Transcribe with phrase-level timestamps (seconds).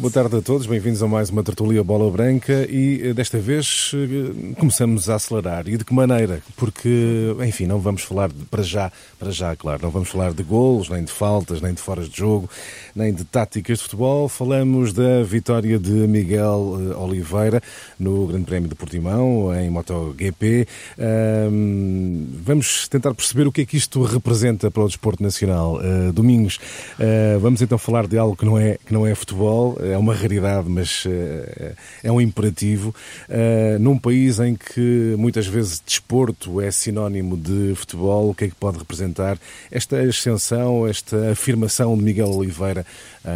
[0.00, 3.92] Boa tarde a todos, bem-vindos a mais uma tertulia Bola Branca e eh, desta vez
[3.92, 5.68] eh, começamos a acelerar.
[5.68, 6.40] E de que maneira?
[6.56, 10.42] Porque, enfim, não vamos falar de, para já, para já, claro, não vamos falar de
[10.42, 12.48] golos, nem de faltas, nem de foras de jogo,
[12.96, 14.26] nem de táticas de futebol.
[14.26, 17.62] Falamos da vitória de Miguel eh, Oliveira
[17.98, 20.66] no Grande Prémio de Portimão, em MotoGP.
[20.98, 25.76] Um, vamos tentar perceber o que é que isto representa para o desporto nacional.
[25.76, 26.58] Uh, Domingos,
[26.98, 30.14] uh, vamos então falar de algo que não é, que não é futebol é uma
[30.14, 32.94] raridade, mas uh, é um imperativo.
[33.28, 38.48] Uh, num país em que muitas vezes desporto é sinónimo de futebol, o que é
[38.48, 39.38] que pode representar
[39.70, 42.84] esta ascensão, esta afirmação de Miguel Oliveira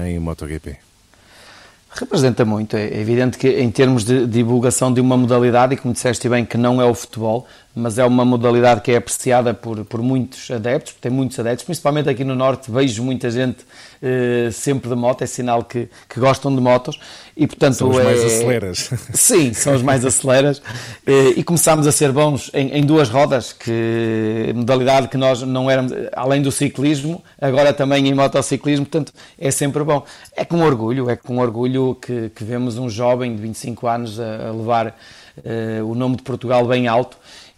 [0.07, 0.77] em MotoGP?
[1.97, 2.77] Representa muito.
[2.77, 6.57] É evidente que, em termos de divulgação de uma modalidade, e como disseste bem, que
[6.57, 10.95] não é o futebol, mas é uma modalidade que é apreciada por, por muitos adeptos,
[11.01, 13.65] tem muitos adeptos, principalmente aqui no Norte, vejo muita gente
[14.01, 17.01] eh, sempre de moto, é sinal que, que gostam de motos
[17.37, 18.05] e portanto são os é...
[18.05, 18.91] mais aceleras.
[19.15, 20.63] Sim, são os mais aceleras
[21.07, 25.71] eh, e começámos a ser bons em, em, duas rodas, que modalidade que nós não
[25.71, 30.05] éramos, além do ciclismo, agora também em motociclismo, portanto é sempre bom.
[30.37, 34.49] É com orgulho, é com orgulho que, que vemos um jovem de 25 anos a,
[34.49, 37.17] a levar uh, o nome de Portugal bem alto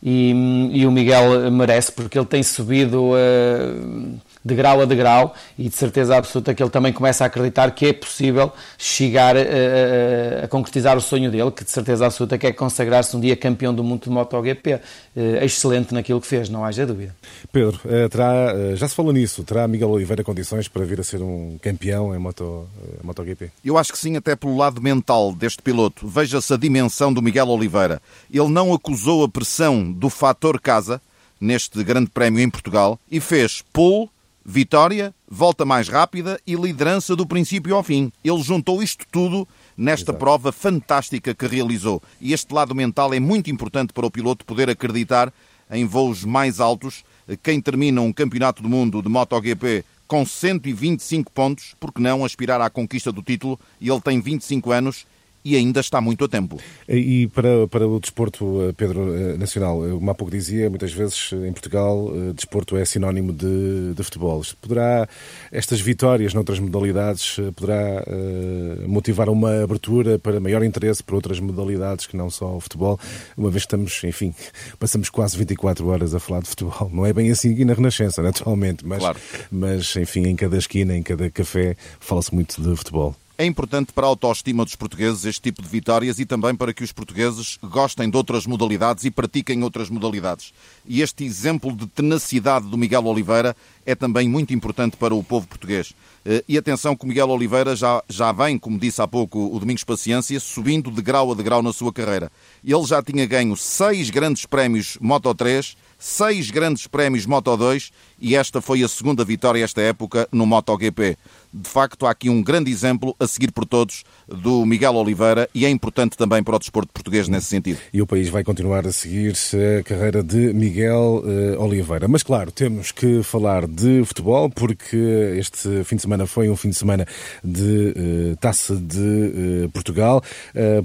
[0.09, 0.31] e,
[0.73, 5.75] e, o Miguel merece, porque ele tem subido uh, de grau a degrau e de
[5.75, 10.97] certeza absoluta que ele também começa a acreditar que é possível chegar a, a, concretizar
[10.97, 14.11] o sonho dele, que de certeza absoluta quer consagrar-se um dia campeão do mundo de
[14.11, 14.79] MotoGP.
[15.17, 17.17] É excelente naquilo que fez, não haja dúvida.
[17.51, 21.59] Pedro, terá, já se falou nisso, terá Miguel Oliveira condições para vir a ser um
[21.61, 22.69] campeão em Moto,
[23.03, 23.51] MotoGP?
[23.65, 26.07] Eu acho que sim, até pelo lado mental deste piloto.
[26.07, 28.01] Veja-se a dimensão do Miguel Oliveira.
[28.31, 31.01] Ele não acusou a pressão do fator casa
[31.41, 34.09] neste grande prémio em Portugal e fez pole
[34.49, 38.13] Vitória, volta mais rápida e liderança do princípio ao fim.
[38.23, 40.19] Ele juntou isto tudo nesta Exato.
[40.21, 42.01] prova fantástica que realizou.
[42.21, 45.33] E este lado mental é muito importante para o piloto poder acreditar
[45.69, 47.03] em voos mais altos.
[47.43, 52.71] Quem termina um campeonato do mundo de MotoGP com 125 pontos, porque não aspirar à
[52.71, 55.05] conquista do título, e ele tem 25 anos
[55.47, 56.59] e ainda está muito a tempo.
[56.89, 61.31] E para, para o desporto, eh, Pedro, eh, nacional, como há pouco dizia, muitas vezes
[61.33, 64.43] em Portugal, eh, desporto é sinónimo de, de futebol.
[64.61, 65.09] Poderá,
[65.53, 72.07] estas vitórias noutras modalidades, poderá uh, motivar uma abertura para maior interesse por outras modalidades
[72.07, 72.99] que não só o futebol,
[73.37, 74.35] uma vez que estamos, enfim,
[74.81, 76.91] passamos quase 24 horas a falar de futebol.
[76.93, 79.19] Não é bem assim aqui na Renascença, naturalmente, mas, claro.
[79.49, 83.15] mas enfim, em cada esquina, em cada café, fala-se muito de futebol.
[83.39, 86.83] É importante para a autoestima dos portugueses este tipo de vitórias e também para que
[86.83, 90.55] os portugueses gostem de outras modalidades e pratiquem outras modalidades.
[90.87, 93.55] E este exemplo de tenacidade do Miguel Oliveira
[93.87, 95.95] é também muito importante para o povo português.
[96.25, 99.85] Eh, e atenção que Miguel Oliveira já, já vem, como disse há pouco o Domingos
[99.85, 102.31] Paciência, subindo de grau a degrau na sua carreira.
[102.65, 108.35] Ele já tinha ganho seis grandes prémios Moto 3, seis grandes prémios Moto 2 e
[108.35, 111.17] esta foi a segunda vitória esta época no MotoGP
[111.57, 115.65] de facto, há aqui um grande exemplo a seguir por todos do Miguel Oliveira e
[115.65, 117.79] é importante também para o desporto português nesse sentido.
[117.93, 119.35] E o país vai continuar a seguir
[119.79, 122.07] a carreira de Miguel uh, Oliveira.
[122.09, 124.97] Mas, claro, temos que falar de futebol porque
[125.39, 127.07] este fim de semana foi um fim de semana
[127.45, 127.93] de
[128.33, 130.23] uh, taça de uh, Portugal.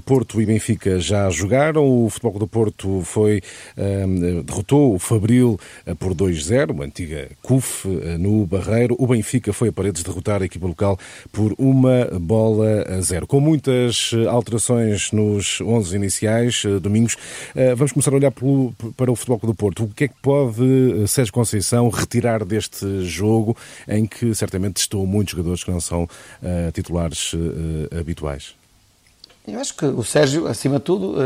[0.04, 2.04] Porto e Benfica já jogaram.
[2.04, 3.40] O Futebol do Porto foi,
[4.44, 5.58] derrotou o Fabril
[5.98, 7.88] por 2-0, uma antiga CUF
[8.18, 8.94] no Barreiro.
[8.98, 10.98] O Benfica foi a paredes derrotar a equipa local
[11.30, 13.26] por uma bola a zero.
[13.26, 17.16] Com muitas alterações nos 11 iniciais, domingos,
[17.76, 19.84] vamos começar a olhar para o Futebol do Porto.
[19.84, 23.56] O que é que pode Sérgio Conceição retirar deste jogo
[23.88, 26.08] em que certamente testou muitos jogadores que não são
[26.72, 27.32] titulares
[27.98, 28.61] habituais?
[29.46, 31.16] Eu acho que o Sérgio, acima de tudo,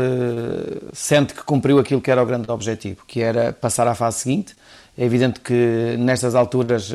[0.91, 4.55] sente que cumpriu aquilo que era o grande objetivo, que era passar à fase seguinte.
[4.97, 6.91] É evidente que nestas alturas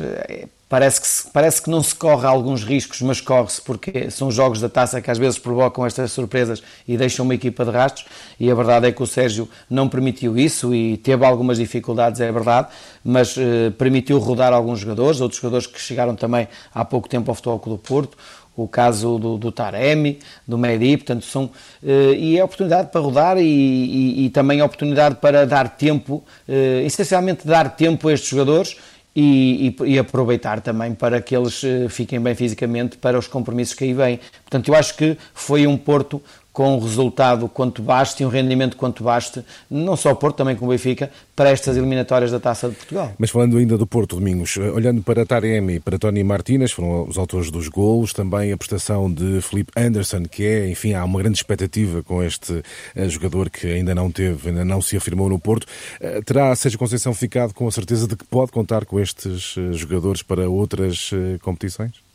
[0.73, 4.67] Parece que, parece que não se corre alguns riscos, mas corre-se porque são jogos da
[4.67, 8.07] taça que às vezes provocam estas surpresas e deixam uma equipa de rastros.
[8.39, 12.31] E a verdade é que o Sérgio não permitiu isso e teve algumas dificuldades, é
[12.31, 12.69] verdade,
[13.05, 17.35] mas eh, permitiu rodar alguns jogadores, outros jogadores que chegaram também há pouco tempo ao
[17.35, 18.17] Futebol Clube do Porto
[18.55, 23.37] o caso do, do Taremi, do Medi, portanto são uh, e é oportunidade para rodar
[23.37, 28.29] e, e, e também é oportunidade para dar tempo, uh, essencialmente dar tempo a estes
[28.29, 28.77] jogadores
[29.15, 33.75] e, e, e, aproveitar também para que eles eh, fiquem bem fisicamente para os compromissos
[33.75, 34.19] que aí vêm.
[34.43, 36.19] Portanto, eu acho que foi um Porto
[36.53, 40.55] com um resultado quanto baste e um rendimento quanto baste, não só o Porto, também
[40.55, 43.11] com o Benfica, para estas eliminatórias da Taça de Portugal.
[43.17, 47.07] Mas falando ainda do Porto, Domingos, eh, olhando para Taremi e para Tony Martínez, foram
[47.09, 51.19] os autores dos golos, também a prestação de Felipe Anderson, que é, enfim, há uma
[51.19, 55.39] grande expectativa com este uh, jogador que ainda não teve, ainda não se afirmou no
[55.39, 55.65] Porto.
[55.99, 60.21] Uh, terá Sérgio Conceição ficado com a certeza de que pode contar com estes jogadores
[60.21, 61.09] para outras
[61.41, 62.12] competições?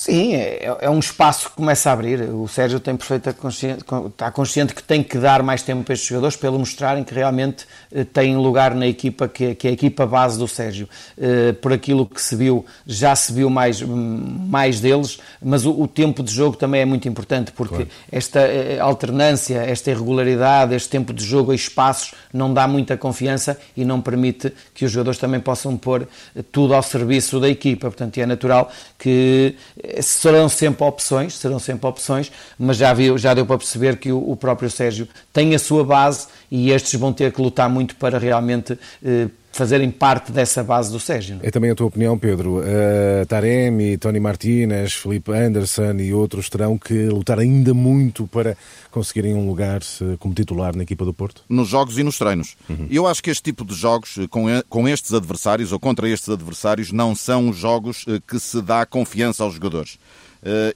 [0.00, 2.20] Sim, é, é, um espaço que começa a abrir.
[2.32, 6.08] O Sérgio tem perfeita consciência, está consciente que tem que dar mais tempo para estes
[6.08, 9.72] jogadores eles mostrarem que realmente eh, têm lugar na equipa, que, é, que é a
[9.72, 10.88] equipa base do Sérgio.
[11.20, 15.88] Eh, por aquilo que se viu, já se viu mais, mais deles, mas o, o
[15.88, 17.90] tempo de jogo também é muito importante, porque claro.
[18.12, 23.58] esta eh, alternância, esta irregularidade, este tempo de jogo e espaços não dá muita confiança
[23.76, 26.06] e não permite que os jogadores também possam pôr
[26.52, 27.88] tudo ao serviço da equipa.
[27.88, 29.56] Portanto, é natural que
[30.00, 34.30] serão sempre opções, serão sempre opções, mas já, viu, já deu para perceber que o,
[34.30, 38.18] o próprio Sérgio tem a sua base e estes vão ter que lutar muito para
[38.18, 41.40] realmente eh, fazerem parte dessa base do Sérgio.
[41.42, 42.58] É também a tua opinião, Pedro.
[42.58, 48.56] Uh, Taremi, Tony Martínez, Felipe Anderson e outros terão que lutar ainda muito para
[48.90, 51.42] conseguirem um lugar uh, como titular na equipa do Porto?
[51.48, 52.56] Nos jogos e nos treinos.
[52.68, 52.86] Uhum.
[52.90, 56.28] Eu acho que este tipo de jogos uh, com, com estes adversários ou contra estes
[56.28, 59.98] adversários não são jogos que se dá confiança aos jogadores.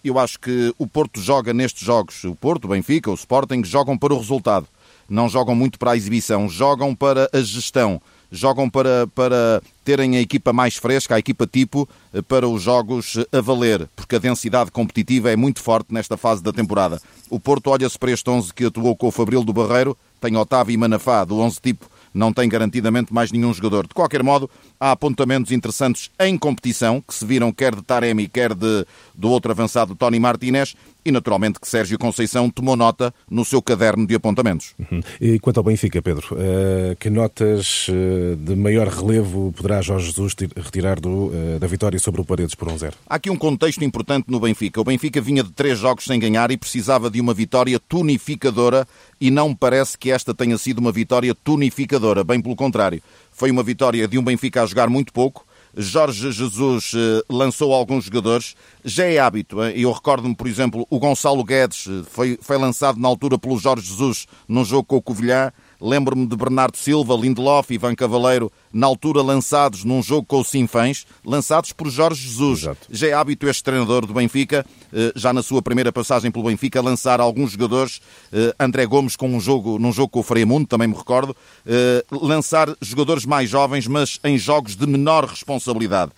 [0.02, 3.96] Eu acho que o Porto joga nestes jogos, o Porto, o Benfica, o Sporting, jogam
[3.96, 4.66] para o resultado.
[5.08, 8.00] Não jogam muito para a exibição, jogam para a gestão
[8.32, 13.18] jogam para, para terem a equipa mais fresca, a equipa tipo, eh, para os jogos
[13.30, 17.00] a valer, porque a densidade competitiva é muito forte nesta fase da temporada.
[17.28, 20.72] O Porto olha-se para este 11 que atuou com o Fabril do Barreiro, tem Otávio
[20.72, 23.86] e Manafá, do 11 tipo, não tem garantidamente mais nenhum jogador.
[23.86, 28.54] De qualquer modo, há apontamentos interessantes em competição, que se viram quer de Taremi, quer
[28.54, 33.60] de, do outro avançado Tony Martínez, e naturalmente que Sérgio Conceição tomou nota no seu
[33.60, 34.74] caderno de apontamentos.
[34.78, 35.00] Uhum.
[35.20, 40.34] E quanto ao Benfica, Pedro, uh, que notas uh, de maior relevo poderá Jorge Jesus
[40.56, 42.92] retirar do, uh, da vitória sobre o Paredes por 1-0?
[43.08, 44.80] Há aqui um contexto importante no Benfica.
[44.80, 48.86] O Benfica vinha de três jogos sem ganhar e precisava de uma vitória tunificadora
[49.20, 53.02] e não parece que esta tenha sido uma vitória tunificadora, bem pelo contrário.
[53.30, 55.44] Foi uma vitória de um Benfica a jogar muito pouco,
[55.76, 58.54] Jorge Jesus eh, lançou alguns jogadores.
[58.84, 59.62] Já é hábito.
[59.62, 63.86] Eu recordo-me, por exemplo, o Gonçalo Guedes eh, foi, foi lançado na altura pelo Jorge
[63.86, 65.50] Jesus num jogo com o Covilhã.
[65.82, 71.04] Lembro-me de Bernardo Silva, Lindelof, Ivan Cavaleiro, na altura lançados num jogo com o Sinfãs,
[71.24, 72.60] lançados por Jorge Jesus.
[72.60, 72.86] Exato.
[72.88, 76.80] Já é hábito este treinador do Benfica, eh, já na sua primeira passagem pelo Benfica,
[76.80, 78.00] lançar alguns jogadores,
[78.32, 81.36] eh, André Gomes com um jogo, num jogo com o Fremundo, também me recordo,
[81.66, 86.12] eh, lançar jogadores mais jovens, mas em jogos de menor responsabilidade.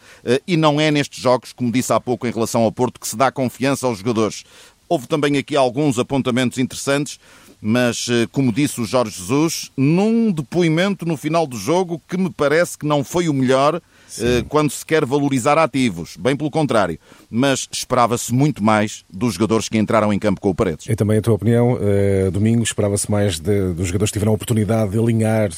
[0.46, 3.16] E não é nestes jogos, como disse há pouco em relação ao Porto, que se
[3.16, 4.44] dá confiança aos jogadores.
[4.88, 7.18] Houve também aqui alguns apontamentos interessantes
[7.66, 12.28] mas, eh, como disse o Jorge Jesus, num depoimento no final do jogo que me
[12.28, 14.26] parece que não foi o melhor Sim.
[14.26, 16.98] Eh, quando se quer valorizar ativos, bem pelo contrário.
[17.30, 20.86] Mas esperava-se muito mais dos jogadores que entraram em campo com o Paredes.
[20.88, 24.34] E também a tua opinião, uh, domingo, esperava-se mais de, dos jogadores que tiveram a
[24.34, 25.50] oportunidade de alinhar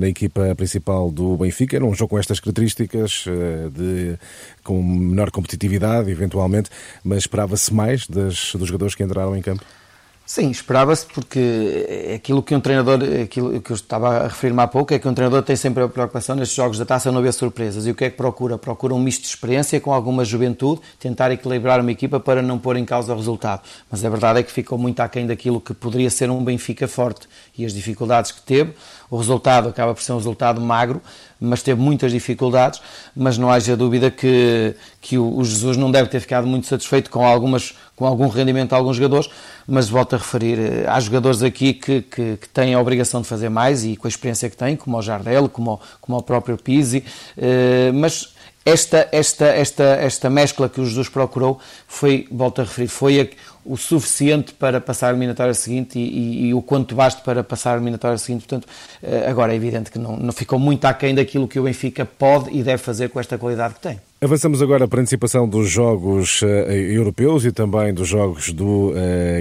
[0.00, 1.76] na equipa principal do Benfica.
[1.76, 3.24] Era um jogo com estas características,
[3.72, 4.18] de,
[4.64, 6.70] com menor competitividade, eventualmente,
[7.04, 9.64] mas esperava-se mais das, dos jogadores que entraram em campo?
[10.32, 14.68] Sim, esperava-se, porque é aquilo que um treinador, aquilo que eu estava a referir-me há
[14.68, 17.32] pouco, é que um treinador tem sempre a preocupação nestes jogos da taça não haver
[17.32, 17.84] surpresas.
[17.84, 18.56] E o que é que procura?
[18.56, 22.76] Procura um misto de experiência com alguma juventude, tentar equilibrar uma equipa para não pôr
[22.76, 23.62] em causa o resultado.
[23.90, 27.28] Mas a verdade é que ficou muito aquém daquilo que poderia ser um Benfica forte
[27.58, 28.72] e as dificuldades que teve.
[29.10, 31.02] O resultado acaba por ser um resultado magro,
[31.40, 32.80] mas teve muitas dificuldades.
[33.14, 37.26] Mas não haja dúvida que, que o Jesus não deve ter ficado muito satisfeito com,
[37.26, 39.28] algumas, com algum rendimento de alguns jogadores.
[39.66, 43.26] Mas volto a referir, eh, há jogadores aqui que, que, que, têm a obrigação de
[43.26, 46.22] fazer mais e com a experiência que têm, como o Jardel, como, o, como o
[46.22, 47.04] próprio Pizzi.
[47.36, 48.32] Eh, mas
[48.64, 53.26] esta, esta, esta, esta mescla que o Jesus procurou foi, volto a referir, foi a,
[53.64, 57.72] o suficiente para passar a eliminatória seguinte e, e, e, o quanto basta para passar
[57.72, 58.46] a eliminatória seguinte.
[58.46, 58.66] Portanto,
[59.02, 62.50] eh, agora é evidente que não, não ficou muito aquém daquilo que o Benfica pode
[62.56, 64.00] e deve fazer com esta qualidade que tem.
[64.22, 68.94] Avançamos agora para a antecipação dos jogos uh, europeus e também dos jogos do uh,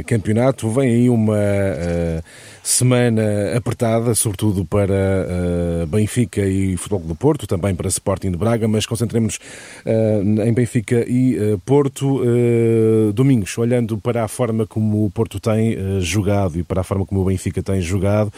[0.07, 0.69] campeonato.
[0.69, 2.23] Vem aí uma uh,
[2.63, 8.85] semana apertada, sobretudo para Benfica e Futebol do Porto, também para Sporting de Braga, mas
[8.85, 9.39] concentremos
[10.45, 12.21] em Benfica e Porto.
[13.13, 17.21] domingos, olhando para a forma como o Porto tem jogado e para a forma como
[17.21, 18.31] o Benfica tem jogado,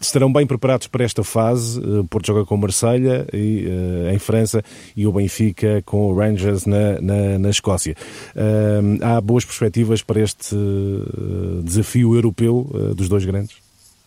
[0.00, 1.80] estarão bem preparados para esta fase.
[1.80, 3.66] O Porto joga com Marselha e,
[4.12, 4.62] em França
[4.96, 7.94] e o Benfica com o Rangers na, na, na Escócia.
[8.34, 10.56] Uh, há boas perspectivas para este
[11.62, 13.63] desafio europeu dos dois grandes?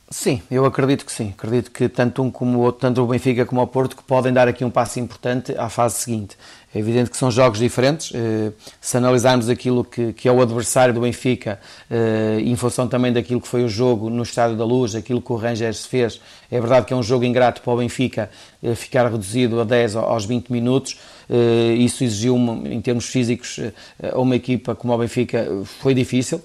[0.09, 1.33] Sim, eu acredito que sim.
[1.37, 4.31] Acredito que tanto um como o outro, tanto o Benfica como o Porto, que podem
[4.31, 6.37] dar aqui um passo importante à fase seguinte.
[6.73, 8.13] É evidente que são jogos diferentes.
[8.15, 11.59] Eh, se analisarmos aquilo que, que é o adversário do Benfica,
[11.91, 15.33] eh, em função também daquilo que foi o jogo no Estádio da Luz, aquilo que
[15.33, 18.29] o Rangers fez, é verdade que é um jogo ingrato para o Benfica
[18.63, 20.97] eh, ficar reduzido a 10 aos 20 minutos.
[21.77, 23.60] Isso exigiu, em termos físicos,
[24.01, 25.48] a uma equipa como o Benfica
[25.81, 26.41] foi difícil.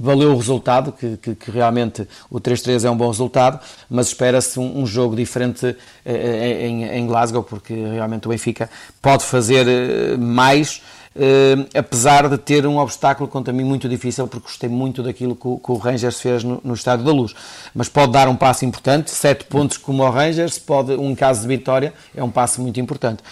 [0.00, 4.58] Valeu o resultado, que, que, que realmente o 3-3 é um bom resultado, mas espera-se
[4.58, 8.68] um, um, jogo diferente em, em Glasgow, porque realmente o Benfica
[9.00, 10.82] pode fazer eh, mais,
[11.16, 15.46] Uh, apesar de ter um obstáculo contra mim muito difícil, porque gostei muito daquilo que
[15.46, 17.32] o, que o Rangers fez no, no, Estádio da Luz.
[17.72, 21.46] Mas pode dar um passo importante, sete pontos como o Rangers, pode, um caso de
[21.46, 23.22] vitória, é um passo muito importante.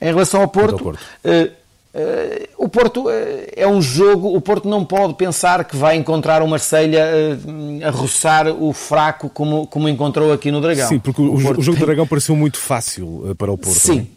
[0.00, 0.90] Em relação ao Porto.
[0.90, 6.42] Uh, uh, o Porto é um jogo, o Porto não pode pensar que vai encontrar
[6.42, 7.04] o Marselha
[7.84, 10.88] a roçar o fraco como, como encontrou aqui no Dragão.
[10.88, 11.74] Sim, porque o, o, o jogo tem...
[11.74, 13.78] do Dragão pareceu muito fácil para o Porto.
[13.78, 14.08] Sim,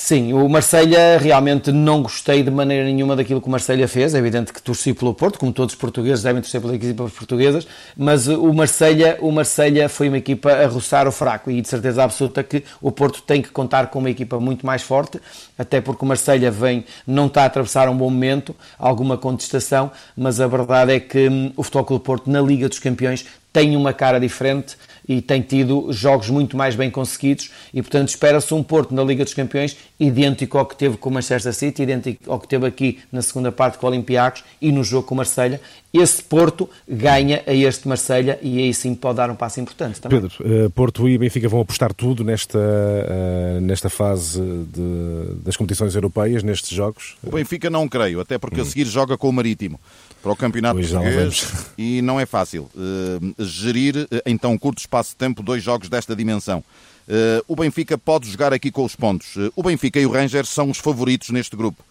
[0.00, 4.14] Sim, o Marselha realmente não gostei de maneira nenhuma daquilo que o Marselha fez.
[4.14, 7.66] É evidente que torci pelo Porto, como todos os portugueses devem torcer pelas equipas portuguesas,
[7.96, 12.04] mas o Marselha, o Marselha foi uma equipa a roçar o fraco e de certeza
[12.04, 15.20] absoluta que o Porto tem que contar com uma equipa muito mais forte,
[15.58, 20.40] até porque o Marselha vem, não está a atravessar um bom momento, alguma contestação, mas
[20.40, 23.92] a verdade é que hum, o Futebol do Porto na Liga dos Campeões tem uma
[23.92, 24.76] cara diferente
[25.08, 29.24] e tem tido jogos muito mais bem conseguidos e, portanto, espera-se um Porto na Liga
[29.24, 32.98] dos Campeões idêntico ao que teve com o Manchester City, idêntico ao que teve aqui
[33.10, 35.60] na segunda parte com o Olympiacos e no jogo com o Marselha.
[35.92, 40.20] Esse Porto ganha a este Marselha e aí sim pode dar um passo importante também.
[40.20, 45.94] Pedro, eh, Porto e Benfica vão apostar tudo nesta, eh, nesta fase de, das competições
[45.94, 47.16] europeias, nestes jogos?
[47.22, 48.64] O Benfica não creio, até porque hum.
[48.64, 49.80] a seguir joga com o Marítimo
[50.22, 54.80] para o Campeonato pois Português e não é fácil uh, gerir uh, em tão curto
[54.80, 56.62] espaço de tempo dois jogos desta dimensão.
[57.08, 59.36] Uh, o Benfica pode jogar aqui com os pontos.
[59.56, 61.82] o Benfica e o Rangers são os favoritos neste grupo.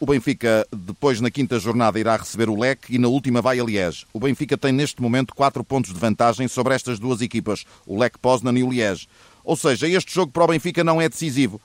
[0.00, 3.64] O Benfica, depois na quinta jornada, irá receber o Leque e na última vai a
[3.64, 4.06] Liege.
[4.12, 8.18] O Benfica tem neste momento quatro pontos de vantagem sobre estas duas equipas, o Leque
[8.18, 9.06] Poznan e o Liege.
[9.44, 11.60] Ou seja, este jogo para o Benfica não é decisivo,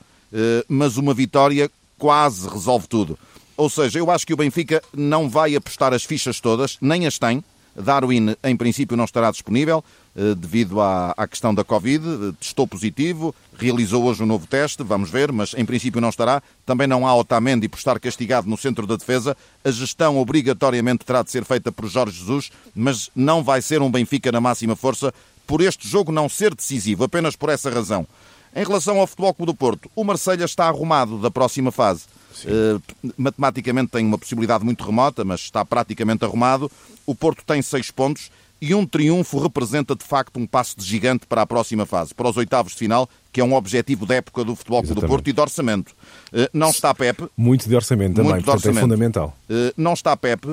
[0.67, 3.17] mas uma vitória quase resolve tudo.
[3.55, 7.17] Ou seja, eu acho que o Benfica não vai apostar as fichas todas, nem as
[7.17, 7.43] tem.
[7.75, 9.83] Darwin, em princípio, não estará disponível
[10.15, 12.05] eh, devido à, à questão da Covid.
[12.05, 16.43] Eh, testou positivo, realizou hoje um novo teste, vamos ver, mas em princípio não estará.
[16.65, 19.37] Também não há Otamendi por estar castigado no centro da defesa.
[19.63, 23.91] A gestão obrigatoriamente terá de ser feita por Jorge Jesus, mas não vai ser um
[23.91, 25.13] Benfica na máxima força
[25.47, 28.07] por este jogo não ser decisivo, apenas por essa razão.
[28.55, 32.03] Em relação ao Futebol Clube do Porto, o Marselha está arrumado da próxima fase.
[32.45, 32.81] Uh,
[33.17, 36.71] matematicamente tem uma possibilidade muito remota, mas está praticamente arrumado.
[37.05, 41.25] O Porto tem seis pontos e um triunfo representa de facto um passo de gigante
[41.25, 44.43] para a próxima fase, para os oitavos de final, que é um objetivo da época
[44.43, 45.89] do Futebol Clube do Porto e de orçamento.
[46.31, 47.27] Uh, não está Pep.
[47.35, 48.77] Muito de orçamento também, muito portanto é orçamento.
[48.77, 49.37] é fundamental.
[49.49, 50.45] Uh, não está Pep,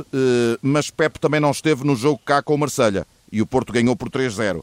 [0.63, 3.95] mas Pep também não esteve no jogo cá com o Marselha e o Porto ganhou
[3.95, 4.63] por 3-0.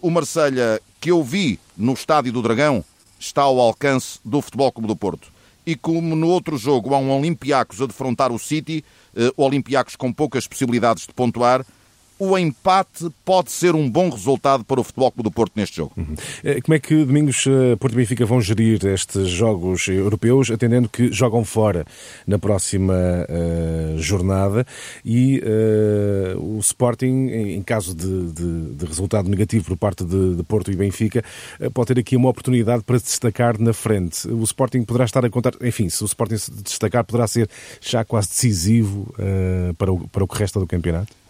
[0.00, 2.84] o Marselha que eu vi no Estádio do Dragão
[3.18, 5.33] está ao alcance do Futebol Clube do Porto.
[5.66, 8.84] E como no outro jogo há um Olympiacos a defrontar o City,
[9.16, 11.64] uh, Olympiacos com poucas possibilidades de pontuar,
[12.18, 15.92] o empate pode ser um bom resultado para o Futebol Clube do Porto neste jogo.
[15.96, 16.14] Uhum.
[16.44, 20.88] Eh, como é que Domingos eh, Porto e Benfica vão gerir estes jogos europeus, atendendo
[20.88, 21.84] que jogam fora
[22.26, 24.66] na próxima uh, jornada
[25.04, 30.42] e uh, o Sporting, em, caso de, de, de, resultado negativo por parte de, de
[30.42, 31.24] Porto e Benfica,
[31.60, 34.28] uh, pode ter aqui uma oportunidade para se destacar na frente.
[34.28, 37.48] O Sporting poderá estar a contar, enfim, se o Sporting se destacar, poderá ser
[37.80, 39.12] já quase decisivo
[39.76, 41.23] para, o, para o que resta do campeonato?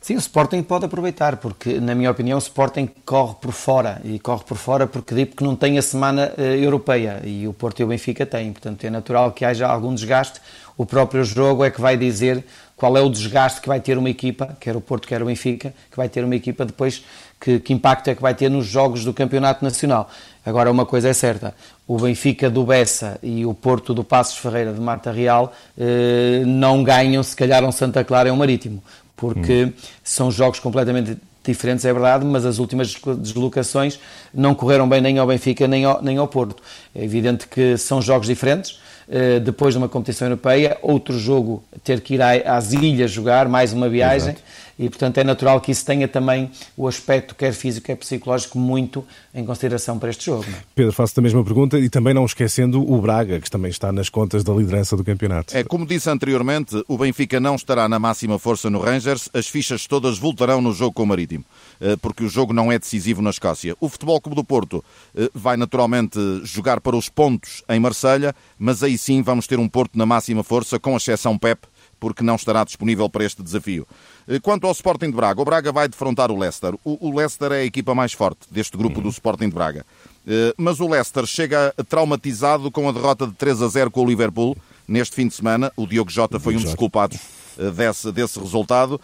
[0.00, 4.18] Sim, o Sporting pode aproveitar, porque, na minha opinião, o Sporting corre por fora, e
[4.18, 7.80] corre por fora porque digo que não tem a semana uh, europeia, e o Porto
[7.80, 10.40] e o Benfica têm, portanto é natural que haja algum desgaste.
[10.78, 12.42] O próprio jogo é que vai dizer
[12.74, 15.74] qual é o desgaste que vai ter uma equipa, quer o Porto, quer o Benfica,
[15.90, 17.04] que vai ter uma equipa depois,
[17.38, 20.08] que, que impacto é que vai ter nos jogos do Campeonato Nacional.
[20.46, 21.54] Agora, uma coisa é certa,
[21.86, 26.82] o Benfica do Bessa e o Porto do Passos Ferreira de Marta Real eh, não
[26.82, 28.82] ganham, se calhar, um Santa Clara e um Marítimo
[29.20, 29.72] porque hum.
[30.02, 34.00] são jogos completamente diferentes, é verdade, mas as últimas deslocações
[34.32, 36.62] não correram bem nem ao Benfica nem ao, nem ao Porto.
[36.94, 38.80] É evidente que são jogos diferentes.
[39.08, 43.72] Uh, depois de uma competição europeia, outro jogo ter que ir às ilhas jogar, mais
[43.72, 44.42] uma viagem, Exato.
[44.80, 49.04] E, portanto, é natural que isso tenha também o aspecto, quer físico, quer psicológico, muito
[49.34, 50.46] em consideração para este jogo.
[50.48, 50.54] É?
[50.74, 54.08] Pedro, faço-te a mesma pergunta e também não esquecendo o Braga, que também está nas
[54.08, 55.54] contas da liderança do campeonato.
[55.54, 59.86] É, como disse anteriormente, o Benfica não estará na máxima força no Rangers, as fichas
[59.86, 61.44] todas voltarão no jogo com o Marítimo,
[61.78, 63.76] eh, porque o jogo não é decisivo na Escócia.
[63.80, 64.82] O Futebol Clube do Porto
[65.14, 69.68] eh, vai naturalmente jogar para os pontos em Marselha, mas aí sim vamos ter um
[69.68, 71.66] Porto na máxima força, com exceção Pep,
[72.00, 73.86] porque não estará disponível para este desafio.
[74.30, 76.72] Eh, quanto ao Sporting de Braga, o Braga vai defrontar o Leicester.
[76.84, 79.02] O Leicester é a equipa mais forte deste grupo uhum.
[79.02, 79.84] do Sporting de Braga.
[80.24, 84.06] Eh, mas o Leicester chega traumatizado com a derrota de 3 a 0 com o
[84.06, 84.56] Liverpool
[84.86, 85.72] neste fim de semana.
[85.76, 87.18] O Diogo Jota foi um dos culpados
[87.58, 89.00] eh, desse, desse resultado.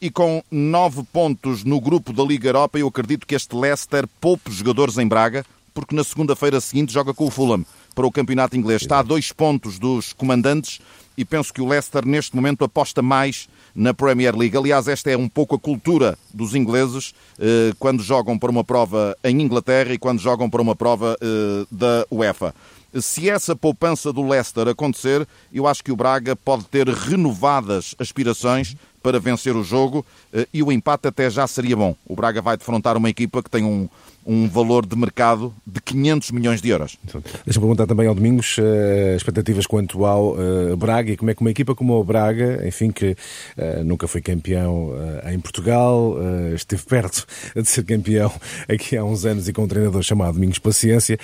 [0.00, 4.52] E com nove pontos no grupo da Liga Europa, eu acredito que este Leicester poupe
[4.52, 8.82] jogadores em Braga, porque na segunda-feira seguinte joga com o Fulham para o campeonato inglês.
[8.82, 10.80] Está a dois pontos dos comandantes
[11.16, 14.56] e penso que o Leicester neste momento aposta mais na Premier League.
[14.56, 19.16] Aliás, esta é um pouco a cultura dos ingleses eh, quando jogam para uma prova
[19.22, 22.54] em Inglaterra e quando jogam para uma prova eh, da UEFA.
[22.98, 28.74] Se essa poupança do Leicester acontecer, eu acho que o Braga pode ter renovadas aspirações
[29.02, 31.94] para vencer o jogo eh, e o empate até já seria bom.
[32.06, 33.88] O Braga vai defrontar uma equipa que tem um,
[34.26, 36.98] um valor de mercado de 500 milhões de euros.
[37.04, 41.40] Deixa-me perguntar também ao Domingos uh, expectativas quanto ao uh, Braga e como é que
[41.40, 44.90] uma equipa como o Braga, enfim, que uh, nunca foi campeão
[45.30, 46.16] em Portugal,
[46.54, 48.32] esteve perto de ser campeão
[48.68, 51.18] aqui há uns anos e com um treinador chamado Domingos Paciência,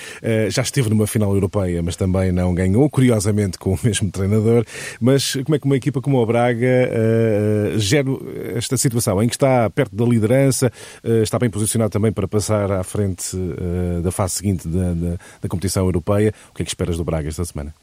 [0.50, 4.64] já esteve numa final europeia, mas também não ganhou, curiosamente com o mesmo treinador.
[5.00, 6.90] Mas como é que uma equipa como o Braga
[7.76, 8.08] gera
[8.54, 10.70] esta situação em que está perto da liderança,
[11.22, 13.36] está bem posicionado também para passar à frente
[14.02, 16.32] da fase seguinte da, da, da, competição europeia.
[16.50, 17.74] O que é que esperas do Braga esta semana?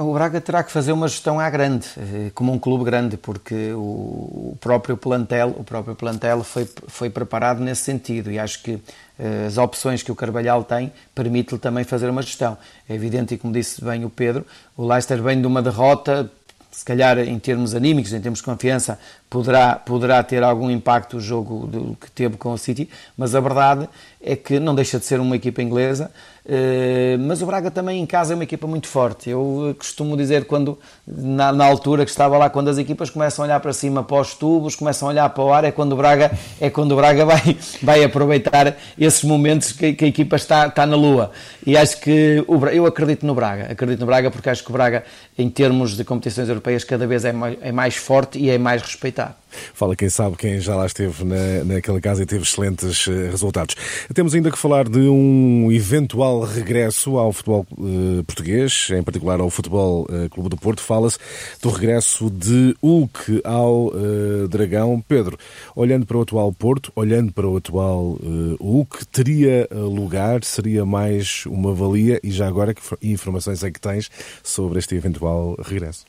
[0.00, 3.72] O Braga terá que fazer uma gestão à grande, eh, como um clube grande, porque
[3.72, 8.80] o próprio plantel, o próprio plantel foi, foi preparado nesse sentido e acho que
[9.16, 12.58] eh, as opções que o Carvalhal tem permite-lhe também fazer uma gestão.
[12.88, 14.44] É evidente, e como disse bem o Pedro,
[14.76, 16.28] o Leicester vem de uma derrota,
[16.70, 18.98] se calhar em termos anímicos, em termos de confiança,
[19.28, 23.40] poderá, poderá ter algum impacto o jogo do, que teve com o City, mas a
[23.40, 23.88] verdade
[24.22, 26.10] é que não deixa de ser uma equipa inglesa,
[26.46, 29.30] eh, mas o Braga também em casa é uma equipa muito forte.
[29.30, 33.48] Eu costumo dizer, quando na, na, altura que estava lá, quando as equipas começam a
[33.48, 35.96] olhar para cima para os tubos, começam a olhar para o ar, é quando o
[35.96, 40.66] Braga, é quando o Braga vai, vai aproveitar esses momentos que, que a equipa está,
[40.66, 41.30] está na lua.
[41.66, 44.72] E acho que o, eu acredito no Braga, acredito no Braga porque acho que o
[44.72, 45.02] Braga,
[45.38, 48.82] em termos de competições europeias, cada vez é mais, é mais forte e é mais
[48.82, 49.39] respeitado.
[49.74, 53.74] Fala quem sabe, quem já lá esteve na, naquela casa e teve excelentes eh, resultados.
[54.14, 59.50] Temos ainda que falar de um eventual regresso ao futebol uh, português, em particular ao
[59.50, 60.80] Futebol uh, Clube do Porto.
[60.80, 61.18] Fala-se
[61.62, 65.02] do regresso de Hulk ao uh, Dragão.
[65.06, 65.38] Pedro,
[65.74, 68.18] olhando para o atual Porto, olhando para o atual
[68.60, 72.20] Hulk, teria lugar, seria mais uma valia?
[72.22, 74.10] E já agora, que informações é que tens
[74.42, 76.04] sobre este eventual regresso?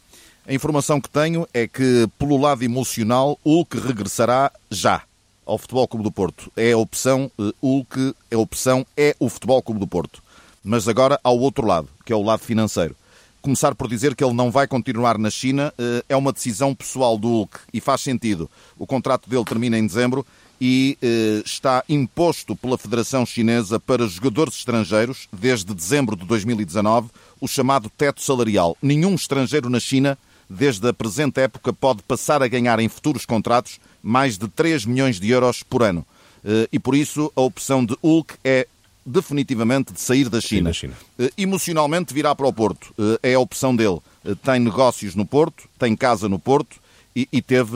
[0.47, 5.03] A informação que tenho é que, pelo lado emocional, Hulk regressará já
[5.45, 6.51] ao Futebol Clube do Porto.
[6.57, 10.23] É a opção, eh, Hulk, é a opção, é o Futebol Clube do Porto.
[10.63, 12.95] Mas agora ao outro lado, que é o lado financeiro.
[13.39, 17.19] Começar por dizer que ele não vai continuar na China eh, é uma decisão pessoal
[17.19, 18.49] do Hulk e faz sentido.
[18.79, 20.25] O contrato dele termina em dezembro
[20.59, 27.47] e eh, está imposto pela Federação Chinesa para jogadores estrangeiros, desde dezembro de 2019, o
[27.47, 28.75] chamado teto salarial.
[28.81, 30.17] Nenhum estrangeiro na China
[30.51, 35.19] desde a presente época, pode passar a ganhar em futuros contratos mais de 3 milhões
[35.19, 36.05] de euros por ano.
[36.43, 38.67] Eh, e por isso a opção de Hulk é
[39.05, 40.73] definitivamente de sair da China.
[40.73, 40.93] China.
[41.17, 42.93] Eh, emocionalmente virá para o Porto.
[42.99, 43.99] Eh, é a opção dele.
[44.43, 46.77] Tem negócios no Porto, tem casa no Porto
[47.15, 47.75] e, teve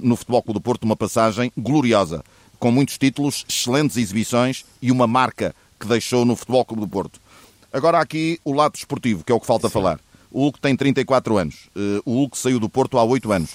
[0.00, 2.24] no Futebol Clube do Porto uma passagem gloriosa,
[2.60, 7.20] com muitos títulos, excelentes exibições e uma marca que deixou no Futebol Clube do Porto.
[7.72, 9.72] Agora aqui o lado desportivo, que é o que falta Sim.
[9.72, 10.00] falar.
[10.30, 11.68] O Hulk tem 34 anos.
[11.74, 13.50] Eh, o Hulk saiu do Porto há 8 anos.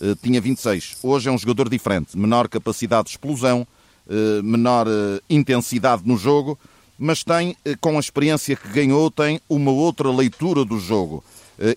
[0.00, 0.98] Eh, tinha 26.
[1.02, 2.16] Hoje é um jogador diferente.
[2.18, 3.66] Menor capacidade de explosão,
[4.08, 4.86] eh, menor
[5.28, 6.58] intensidade no jogo,
[6.98, 11.22] mas tem, com a experiência que ganhou, tem uma outra leitura do jogo.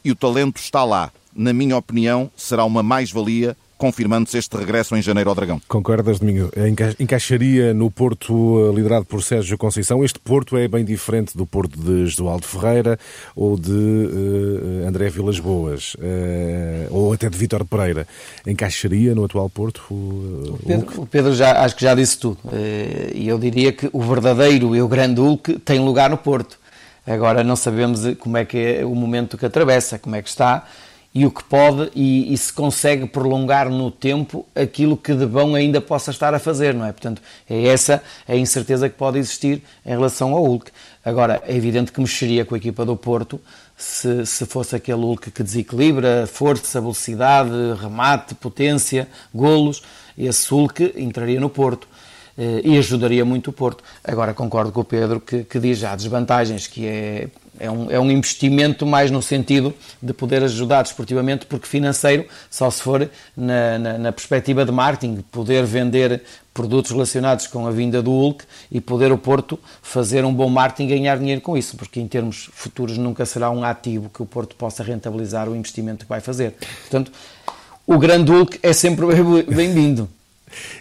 [0.04, 1.12] E o talento está lá.
[1.36, 5.60] Na minha opinião, será uma mais-valia confirmando-se este regresso em janeiro ao Dragão.
[5.68, 6.52] Concordas, Domingo?
[7.00, 10.06] Encaixaria no Porto eh, liderado por Sérgio Conceição.
[10.06, 13.00] Este Porto é bem diferente do Porto de Josualdo Ferreira
[13.36, 15.98] ou de uh, André Vilas Boas, uh,
[16.92, 18.08] ou até de Vítor Pereira.
[18.46, 19.82] Encaixaria no atual Porto?
[19.90, 22.38] Uh, o, Pedro, o Pedro já, acho que já disse tudo.
[23.16, 26.60] E eu diria que o verdadeiro e o grande Hulk tem lugar no Porto.
[27.08, 30.68] Agora não sabemos como é que é o momento que atravessa, como é que está
[31.14, 35.56] e o que pode e, e, se consegue prolongar no tempo aquilo que de bom
[35.56, 36.92] ainda possa estar a fazer, não é?
[36.92, 40.72] Portanto, é essa a incerteza que pode existir em relação ao Hulk.
[41.04, 43.42] Agora, é evidente que mexeria com a equipa do Porto
[43.76, 49.84] se, se fosse aquele Hulk que desequilibra força, velocidade, remate, potência, golos,
[50.18, 51.88] esse Hulk entraria no Porto
[52.38, 53.84] eh, e ajudaria muito o Porto.
[54.04, 57.28] Agora concordo com o Pedro que, que diz já desvantagens, que é
[57.60, 62.70] é um, é um investimento mais no sentido de poder ajudar desportivamente, porque financeiro só
[62.72, 68.02] se for na, na, na perspectiva de marketing, poder vender produtos relacionados com a vinda
[68.02, 71.78] do Hulk e poder o Porto fazer um bom marketing e ganhar dinheiro com isso,
[71.78, 76.06] porque em termos futuros nunca será um ativo que o Porto possa rentabilizar o investimento
[76.06, 76.56] que vai fazer.
[76.82, 77.12] Portanto,
[77.86, 79.06] o grande Hulk é sempre
[79.54, 80.10] bem-vindo.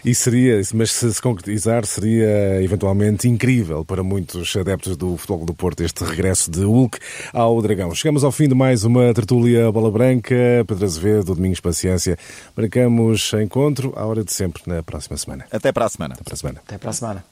[0.03, 5.53] E seria, mas se se concretizar, seria eventualmente incrível para muitos adeptos do futebol do
[5.53, 6.99] Porto este regresso de Hulk
[7.33, 7.93] ao Dragão.
[7.93, 10.35] Chegamos ao fim de mais uma tertúlia Bola Branca.
[10.67, 12.17] Pedro Azevedo, Domingos Paciência.
[12.55, 15.45] Marcamos encontro à hora de sempre na próxima semana.
[15.51, 16.13] Até para a semana.
[16.15, 16.61] Até para a semana.
[16.65, 17.30] Até para a semana.